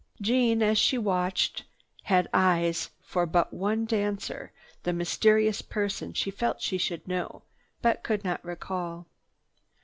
Jeanne 0.19 0.63
as 0.63 0.79
she 0.79 0.97
watched 0.97 1.63
had 2.05 2.27
eyes 2.33 2.89
for 3.03 3.27
but 3.27 3.53
one 3.53 3.85
dancer, 3.85 4.51
the 4.81 4.91
mysterious 4.91 5.61
person 5.61 6.11
she 6.11 6.31
felt 6.31 6.59
she 6.59 6.79
should 6.79 7.07
know, 7.07 7.43
but 7.83 8.01
could 8.01 8.23
not 8.23 8.43
recall. 8.43 9.05